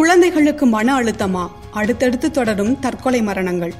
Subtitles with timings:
[0.00, 1.50] குழந்தைகளுக்கு மன அழுத்தமா?
[1.70, 3.74] அடுத்தடுத்து தொடரும் தற்கொலை மரணங்கள்.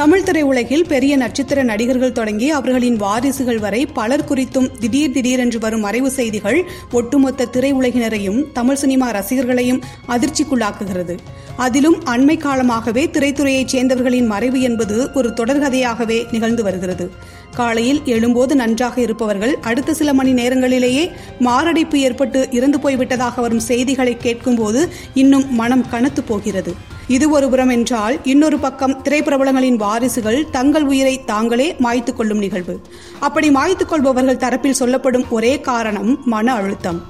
[0.00, 6.10] தமிழ் திரையுலகில் பெரிய நட்சத்திர நடிகர்கள் தொடங்கி அவர்களின் வாரிசுகள் வரை பலர் குறித்தும் திடீர் திடீரென்று வரும் மறைவு
[6.10, 11.18] செய்திகள் ஒட்டுமொத்த திரையுலகினரையும் தமிழ் சினிமா ரசிகர்களையும் அதிர்ச்சிக்குள்ளாக்குகிறது.
[11.56, 17.10] அதிலும் அண்மை காலமாகவே திரைத்துறையைச் சேர்ந்தவர்களின் மறைவு என்பது ஒரு தொடர்கதையாகவே நிகழ்ந்து வருகிறது.
[17.54, 24.88] காலையில் எழும்போது நன்றாக இருப்பவர்கள் அடுத்த சில மணி நேரங்களிலேயே மாரடைப்பு ஏற்பட்டு இறந்து போய்விட்டதாக வரும் செய்திகளை கேட்கும்போது
[25.14, 26.98] இன்னும் மனம் கனத்து போகிறது.
[27.16, 32.74] இது ஒரு புறம் என்றால் இன்னொரு பக்கம் திரைப்பிரபலங்களின் வாரிசுகள் தங்கள் உயிரை தாங்களே மாய்த்துக் கொள்ளும் நிகழ்வு.
[33.20, 37.00] அப்படி மாய்த்துக் கொள்பவர்கள் தரப்பில் சொல்லப்படும் ஒரே காரணம் மன அழுத்தம்.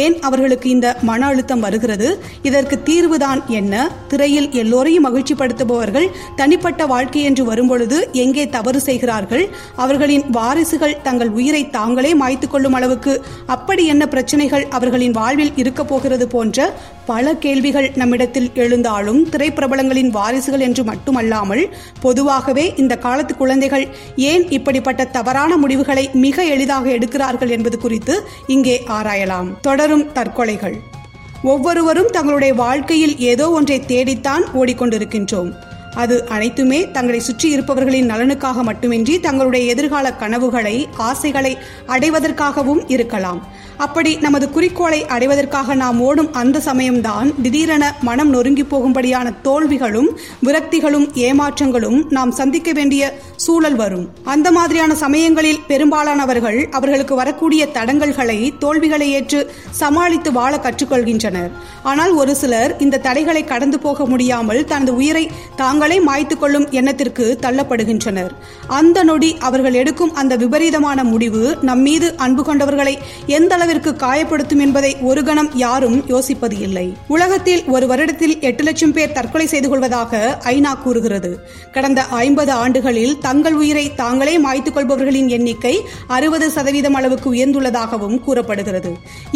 [0.00, 2.08] ஏன் அவர்களுக்கு இந்த மன அழுத்தம் வருகிறது?
[2.42, 3.90] இதற்கு தீர்வுதான் என்ன?
[4.08, 6.06] திரையில் எல்லோரையும் மகிழ்ச்சிப்படுத்துபவர்கள்
[6.36, 9.44] தனிப்பட்ட வாழ்க்கை என்று வரும்பொழுது எங்கே தவறு செய்கிறார்கள்?
[9.76, 13.14] அவர்களின் வாரிசுகள் தங்கள் உயிரை தாங்களே மாய்த்துக் கொள்ளும் அளவுக்கு
[13.46, 16.70] அப்படி என்ன பிரச்சனைகள் அவர்களின் வாழ்வில் இருக்கப் போகிறது போன்ற
[17.06, 21.62] பல கேள்விகள் நம்மிடத்தில் எழுந்தாலும் திரைப்பிரபலங்களின் வாரிசுகள் என்று மட்டுமல்லாமல்
[22.00, 29.60] பொதுவாகவே இந்த காலத்து குழந்தைகள் ஏன் இப்படிப்பட்ட தவறான முடிவுகளை மிக எளிதாக எடுக்கிறார்கள் என்பது குறித்து இங்கே ஆராயலாம்.
[29.60, 30.78] தொடரும் தற்கொலைகள்.
[31.42, 35.52] ஒவ்வொருவரும் தங்களுடைய வாழ்க்கையில் ஏதோ ஒன்றை தேடித்தான் ஓடிக்கொண்டிருக்கின்றோம்.
[35.94, 43.46] அது அனைத்துமே தங்களை சுற்றி இருப்பவர்களின் நலனுக்காக மட்டுமின்றி தங்களுடைய எதிர்கால கனவுகளை ஆசைகளை அடைவதற்காகவும் இருக்கலாம்.
[43.76, 50.08] அப்படி நமது குறிக்கோளை அடைவதற்காக நாம் ஓடும் அந்த சமயம்தான் திடீரென மனம் நொறுங்கி போகும்படியான தோல்விகளும்
[50.42, 54.08] விரக்திகளும் ஏமாற்றங்களும் நாம் சந்திக்க வேண்டிய சூழல் வரும்.
[54.24, 61.50] அந்த மாதிரியான சமயங்களில் பெரும்பாலானவர்கள் அவர்களுக்கு வரக்கூடிய தடங்கல்களை தோல்விகளை ஏற்று சமாளித்து வாழ கற்றுக்கொள்கின்றனர்.
[61.82, 68.30] ஆனால் ஒரு சிலர் இந்த தடைகளை கடந்து போக முடியாமல் தனது உயிரை தாங்களே மாய்த்துக் கொள்ளும் எண்ணத்திற்கு தள்ளப்படுகின்றனர்.
[68.66, 75.24] அந்த நொடி அவர்கள் எடுக்கும் அந்த விபரீதமான முடிவு நம்மீது அன்பு கொண்டவர்களை எந்த அளவிற்கு காயப்படுத்தும் என்பதை ஒரு
[75.24, 81.30] கணம் யாரும் யோசிப்பது இல்லை உலகத்தில் ஒரு வருடத்தில் எட்டு லட்சம் பேர் தற்கொலை செய்து கொள்வதாக ஐநா கூறுகிறது.
[81.72, 85.74] கடந்த ஐம்பது ஆண்டுகளில் தங்கள் உயிரை தாங்களே மாய்த்துக் கொள்பவர்களின் எண்ணிக்கை
[86.06, 88.90] அறுபது சதவீதம் அளவுக்கு உயர்ந்துள்ளதாகவும் கூறப்படுகிறது.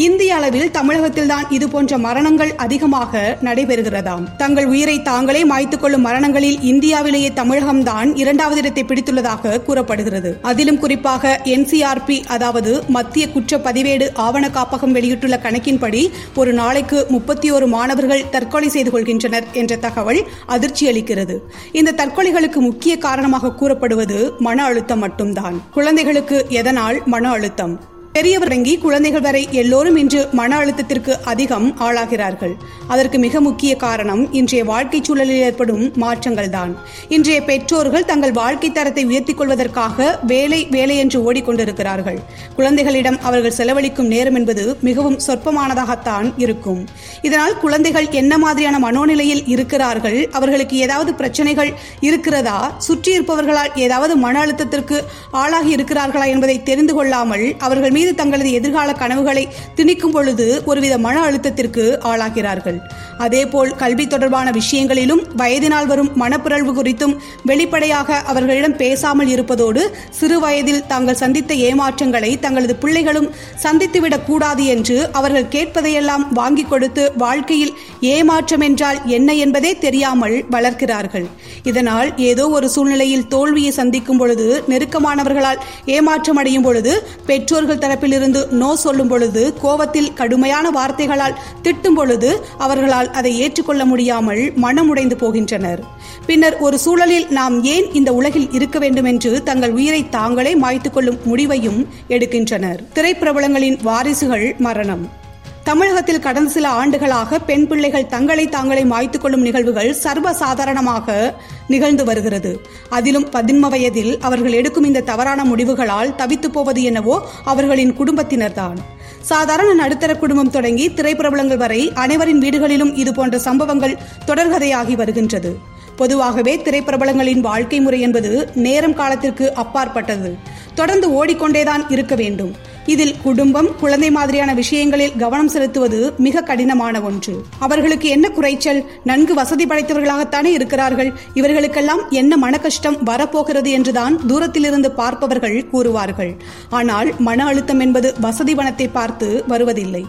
[0.07, 4.25] இந்திய அளவில் தமிழகத்தில்தான் இதுபோன்ற மரணங்கள் அதிகமாக நடைபெறுகிறதாம்.
[4.37, 10.33] தங்கள் உயிரை தாங்களே மாய்த்துக் கொள்ளும் மரணங்களில் இந்தியாவிலேயே தமிழகம்தான் இரண்டாவது இடத்தை பிடித்துள்ளதாக கூறப்படுகிறது.
[10.43, 17.67] அதிலும் குறிப்பாக என்சிஆர்பி அதாவது மத்திய குற்ற பதிவேடு ஆவண காப்பகம் வெளியிட்டுள்ள கணக்கின்படி ஒரு நாளைக்கு முப்பத்தி ஒரு
[17.67, 21.39] மாணவர்கள் தற்கொலை செய்து கொள்கின்றனர் என்ற தகவல் அதிர்ச்சி அளிக்கிறது.
[21.73, 25.63] இந்த தற்கொலைகளுக்கு முக்கிய காரணமாக கூறப்படுவது மன அழுத்தம் மட்டும்தான்.
[25.71, 27.95] குழந்தைகளுக்கு எதனால் மன அழுத்தம்?
[28.17, 32.53] பெரியவர் தொடங்கி குழந்தைகள் வரை எல்லோரும் இன்று மன அழுத்தத்திற்கு அதிகம் ஆளாகிறார்கள்.
[32.93, 36.73] அதற்கு மிக முக்கிய காரணம் இன்றைய வாழ்க்கை சூழலில் ஏற்படும் மாற்றங்கள் தான்
[37.17, 42.19] இன்றைய பெற்றோர்கள் தங்கள் வாழ்க்கை தரத்தை உயர்த்திக் கொள்வதற்காக வேலை வேலை என்று ஓடிக்கொண்டிருக்கிறார்கள்.
[42.59, 46.81] குழந்தைகளிடம் அவர்கள் செலவழிக்கும் நேரம் என்பது மிகவும் சொற்பமானதாகத்தான் இருக்கும்.
[47.29, 51.73] இதனால் குழந்தைகள் என்ன மாதிரியான மனோநிலையில் இருக்கிறார்கள் அவர்களுக்கு ஏதாவது பிரச்சனைகள்
[52.09, 54.99] இருக்கிறதா சுற்றி இருப்பவர்களால் ஏதாவது மன அழுத்தத்திற்கு
[55.43, 59.43] ஆளாகி இருக்கிறார்களா என்பதை தெரிந்து கொள்ளாமல் அவர்கள் மீது மீது தங்களது எதிர்கால கனவுகளை
[59.77, 62.79] திணிக்கும் பொழுது ஒருவித மன அழுத்தத்திற்கு ஆளாகிறார்கள்.
[63.19, 67.15] அதேபோல் கல்வி தொடர்பான விஷயங்களிலும் வயதினால் வரும் மனப்பிறழ்வு குறித்தும்
[67.45, 73.29] வெளிப்படையாக அவர்களிடம் பேசாமல் இருப்பதோடு சிறு வயதில் தாங்கள் சந்தித்த ஏமாற்றங்களை தங்களது பிள்ளைகளும்
[73.63, 81.27] சந்தித்துவிடக் கூடாது என்று அவர்கள் கேட்பதையெல்லாம் வாங்கிக் கொடுத்து வாழ்க்கையில் ஏமாற்றம் என்றால் என்ன என்பதே தெரியாமல் வளர்க்கிறார்கள்.
[81.63, 85.63] இதனால் ஏதோ ஒரு சூழ்நிலையில் தோல்வியை சந்திக்கும் பொழுது நெருக்கமானவர்களால்
[85.97, 86.95] ஏமாற்றம் அடையும் பொழுது
[87.27, 94.53] பெற்றோர்கள் தர தரப்பிலிருந்து நோ சொல்லும் பொழுது கோபத்தில் கடுமையான வார்த்தைகளால் திட்டும் பொழுது அவர்களால் அதை ஏற்றுக்கொள்ள முடியாமல்
[94.63, 95.79] மனமுடைந்து போகின்றனர்.
[96.27, 101.19] பின்னர் ஒரு சூழலில் நாம் ஏன் இந்த உலகில் இருக்க வேண்டும் என்று தங்கள் உயிரை தாங்களே மாய்த்துக் கொள்ளும்
[101.25, 102.79] முடிவையும் எடுக்கின்றனர்.
[102.95, 105.25] திரைப்பிரபலங்களின் வாரிசுகள் மரணம்.
[105.69, 111.35] தமிழகத்தில் கடந்த சில ஆண்டுகளாக பெண் பிள்ளைகள் தங்களை தாங்களே மாய்த்துக் கொள்ளும் நிகழ்வுகள் சர்வசாதாரணமாக
[111.69, 112.61] நிகழ்ந்து வருகிறது.
[112.89, 118.79] அதிலும் பதின்ம வயதில் அவர்கள் எடுக்கும் இந்த தவறான முடிவுகளால் தவித்து போவது என்னவோ அவர்களின் குடும்பத்தினர்தான்.
[119.23, 125.53] சாதாரண நடுத்தர குடும்பம் தொடங்கி திரைப்பிரபலங்கள் வரை அனைவரின் வீடுகளிலும் இது போன்ற சம்பவங்கள் தொடர்கதையாகி வருகின்றது.
[125.97, 130.37] பொதுவாகவே திரைப்பிரபலங்களின் வாழ்க்கை முறை என்பது நேரம் காலத்திற்கு அப்பாற்பட்டது.
[130.75, 132.55] தொடர்ந்து ஓடிக்கொண்டேதான் இருக்க வேண்டும்.
[132.87, 137.35] இதில் குடும்பம் குழந்தை மாதிரியான விஷயங்களில் கவனம் செலுத்துவது மிக கடினமான ஒன்று.
[137.59, 138.81] அவர்களுக்கு என்ன குறைச்சல்?
[139.05, 141.11] நன்கு வசதி படைத்தவர்களாகத்தானே இருக்கிறார்கள்.
[141.35, 146.33] இவர்களுக்கெல்லாம் என்ன மன கஷ்டம் வரப்போகிறது என்றுதான் தூரத்திலிருந்து பார்ப்பவர்கள் கூறுவார்கள்.
[146.71, 150.03] ஆனால் மன அழுத்தம் என்பது வசதி வனத்தை பார்த்து வருவதில்லை.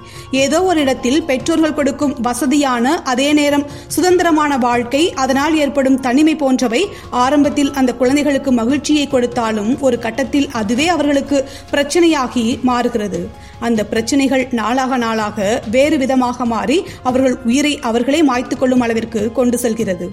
[0.44, 6.82] ஏதோ ஒரு இடத்தில் பெற்றோர்கள் கொடுக்கும் வசதியான அதே நேரம் சுதந்திரமான வாழ்க்கை அதனால் ஏற்படும் தனிமை போன்றவை
[7.24, 11.38] ஆரம்பத்தில் அந்த குழந்தைகளுக்கு மகிழ்ச்சியை கொடுத்தாலும் ஒரு கட்டத்தில் அதுவே அவர்களுக்கு
[11.72, 13.22] பிரச்சனையாகி மாறுகிறது.
[13.68, 15.38] அந்த பிரச்சனைகள் நாளாக நாளாக
[15.76, 16.78] வேறு விதமாக மாறி
[17.10, 20.08] அவர்கள் உயிரை அவர்களே மாய்த்துக் கொள்ளும் அளவிற்கு கொண்டு செல்கிறது.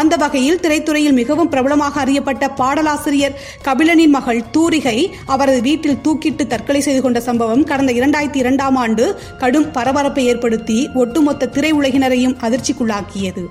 [0.00, 3.36] அந்த வகையில் திரைத்துறையில் மிகவும் பிரபலமாக அறியப்பட்ட பாடலாசிரியர்
[3.66, 4.96] கபிலனின் மகள் தூரிகை
[5.34, 9.04] அவரது வீட்டில் தூக்கிட்டு தற்கொலை செய்து கொண்ட சம்பவம் கடந்த இரண்டாயிரத்தி இரண்டாம் ஆண்டு
[9.42, 13.44] கடும் பரபரப்பை ஏற்படுத்தி ஒட்டுமொத்த திரையுலகினரையும் அதிர்ச்சிக்குள்ளாக்கியது.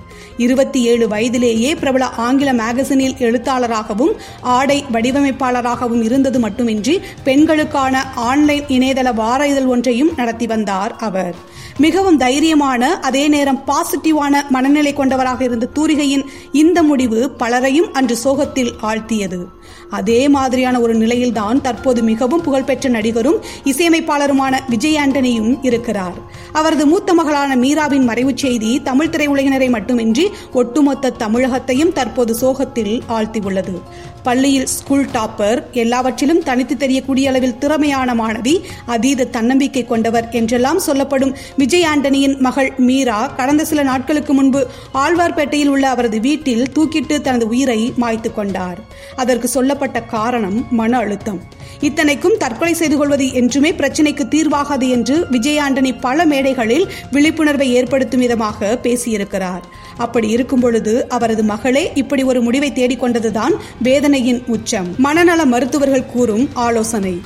[0.44, 4.12] இருபத்தி ஏழு வயதிலேயே பிரபல ஆங்கில மேகசினில் எழுத்தாளராகவும்
[4.56, 11.34] ஆடை வடிவமைப்பாளராகவும் இருந்தது மட்டுமின்றி பெண்களுக்கான ஆன்லைன் இணையதள வார இதழ் ஒன்றையும் நடத்தி வந்தார் அவர்.
[11.76, 19.44] மிகவும் தைரியமான அதே நேரம் பாசிட்டிவான மனநிலை கொண்டவராக இருந்த தூரிகையின் இந்த முடிவு பலரையும் அன்று சோகத்தில் ஆழ்த்தியது.
[19.90, 26.39] அதே மாதிரியான ஒரு நிலையில்தான் தற்போது மிகவும் புகழ்பெற்ற நடிகரும் இசையமைப்பாளருமான விஜய் ஆண்டனியும் இருக்கிறார்.
[26.52, 33.80] அவரது மூத்த மகளான மீராவின் மறைவுச் செய்தி தமிழ் திரையுலகினரை மட்டுமின்றி ஒட்டுமொத்த தமிழகத்தையும் தற்போது சோகத்தில் ஆழ்த்தியுள்ளது.
[34.22, 41.86] பள்ளியில் ஸ்கூல் டாப்பர் எல்லாவற்றிலும் தனித்து தெரியக்கூடிய அளவில் திறமையான மாணவி அதீத தன்னம்பிக்கை கொண்டவர் என்றெல்லாம் சொல்லப்படும் விஜய்
[41.94, 48.32] ஆண்டனியின் மகள் மீரா கடந்த சில நாட்களுக்கு முன்பு ஆழ்வார்பேட்டையில் உள்ள அவரது வீட்டில் தூக்கிட்டு தனது உயிரை மாய்த்து
[48.32, 48.78] கொண்டார்.
[49.16, 51.40] அதற்கு சொல்லப்பட்ட காரணம் மன அழுத்தம்.
[51.80, 58.78] இத்தனைக்கும் தற்கொலை செய்து கொள்வது என்றுமே பிரச்சினைக்கு தீர்வாகாது என்று விஜய் ஆண்டனி பல மேடைகளில் விழிப்புணர்வை ஏற்படுத்தும் விதமாக
[58.82, 59.64] பேசியிருக்கிறார்.
[59.96, 64.88] அப்படி இருக்கும் பொழுது அவரது மகளே இப்படி ஒரு முடிவை தேடிக்கொண்டதுதான் வேதனையின் உச்சம்.
[64.98, 67.20] மனநல மருத்துவர்கள் கூறும் ஆலோசனை.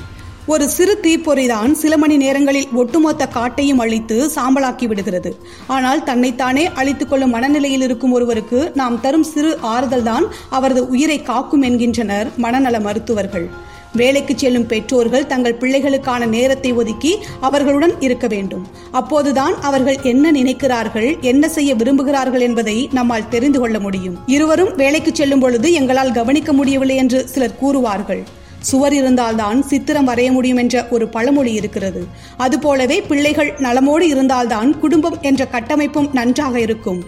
[0.47, 5.37] ஒரு சிறு தீப்பொறிதான் சில மணி நேரங்களில் ஒட்டுமொத்த காட்டையும் அழித்து சாம்பலாக்கி விடுகிறது.
[5.67, 12.29] ஆனால் தன்னைத்தானே அழித்துக் கொள்ளும் மனநிலையில் இருக்கும் ஒருவருக்கு நாம் தரும் சிறு ஆறுதல்தான் அவரது உயிரை காக்கும் என்கின்றனர்
[12.37, 13.73] மனநல மருத்துவர்கள்.
[13.95, 17.11] வேலைக்கு செல்லும் பெற்றோர்கள் தங்கள் பிள்ளைகளுக்கான நேரத்தை ஒதுக்கி
[17.41, 18.63] அவர்களுடன் இருக்க வேண்டும்.
[18.91, 24.17] அப்போதுதான் அவர்கள் என்ன நினைக்கிறார்கள் என்ன செய்ய விரும்புகிறார்கள் என்பதை நம்மால் தெரிந்து கொள்ள முடியும்.
[24.25, 28.23] இருவரும் வேலைக்கு செல்லும் பொழுது எங்களால் கவனிக்க முடியவில்லை என்று சிலர் கூறுவார்கள்.
[28.69, 32.01] சுவர் இருந்தால்தான் சித்திரம் வரைய முடியும் என்ற ஒரு பழமொழி இருக்கிறது.
[32.45, 37.01] அதுபோலவே பிள்ளைகள் நலமோடு இருந்தால்தான் குடும்பம் என்ற கட்டமைப்பும் நன்றாக இருக்கும்.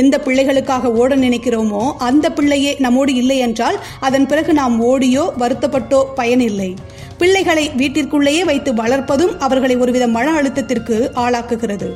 [0.00, 6.70] எந்த பிள்ளைகளுக்காக ஓட நினைக்கிறோமோ அந்த பிள்ளையே நம்மோடு இல்லை என்றால் அதன் பிறகு நாம் ஓடியோ வருத்தப்பட்டோ பயனில்லை.
[7.18, 11.90] பிள்ளைகளை வீட்டிற்குள்ளேயே வைத்து வளர்ப்பதும் அவர்களை ஒருவித மன அழுத்தத்திற்கு ஆளாக்குகிறது.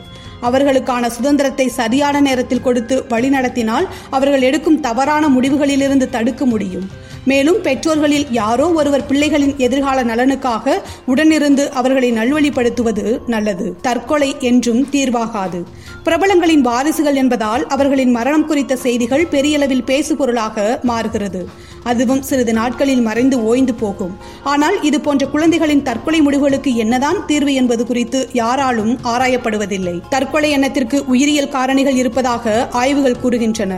[0.48, 3.86] அவர்களுக்கான சுதந்திரத்தை சரியான நேரத்தில் கொடுத்து வழிநடத்தினால்
[4.16, 6.88] அவர்கள் எடுக்கும் தவறான முடிவுகளிலிருந்து தடுக்க முடியும்.
[7.28, 10.76] மேலும் பெற்றோர்களில் யாரோ ஒருவர் பிள்ளைகளின் எதிர்கால நலனுக்காக
[11.06, 13.66] உடனிருந்து அவர்களை நல்வழிப்படுத்துவது நல்லது.
[13.82, 15.60] தற்கொலை என்றும் தீர்வாகாது.
[16.04, 21.42] பிரபலங்களின் வாரிசுகள் என்பதால் அவர்களின் மரணம் குறித்த செய்திகள் பெரியளவில் பேசுபொருளாக மாறுகிறது.
[21.90, 24.14] அதுவும் சிறிது நாட்களில் மறைந்து ஓய்ந்து போகும்.
[24.52, 29.96] ஆனால் இது போன்ற குழந்தைகளின் தற்கொலை முடிவுகளுக்கு என்னதான் தீர்வு என்பது குறித்து யாராலும் ஆராயப்படுவதில்லை.
[30.14, 33.75] தற்கொலை எண்ணத்திற்கு உயிரியல் காரணிகள் இருப்பதாக ஆய்வுகள் கூறுகின்றன.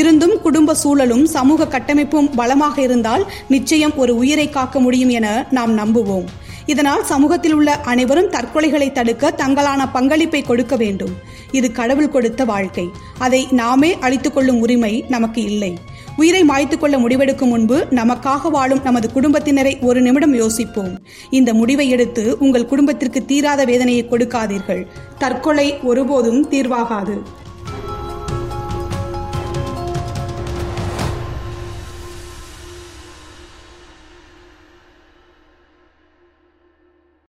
[0.00, 3.24] இருந்தும் குடும்ப சூழலும் சமூக கட்டமைப்பும் பலமாக இருந்தால்
[3.54, 5.28] நிச்சயம் ஒரு உயிரை காக்க முடியும் என
[5.58, 6.28] நாம் நம்புவோம்.
[6.72, 11.14] இதனால் சமூகத்தில் உள்ள அனைவரும் தற்கொலைகளை தடுக்க தங்களான பங்களிப்பை கொடுக்க வேண்டும்.
[11.58, 12.84] இது கடவுள் கொடுத்த வாழ்க்கை.
[13.26, 15.72] அதை நாமே அழித்துக்கொள்ளும் உரிமை நமக்கு இல்லை.
[16.20, 20.98] உயிரை மாய்த்துக் கொள்ள முடிவெடுக்கும் முன்பு நமக்காக வாழும் நமது குடும்பத்தினரை ஒரு நிமிடம் யோசிப்போம்.
[21.30, 24.86] இந்த முடிவை எடுத்து உங்கள் குடும்பத்திற்கு தீராத வேதனையை கொடுக்காதீர்கள்.
[25.18, 27.22] தற்கொலை ஒருபோதும் தீர்வாகாது.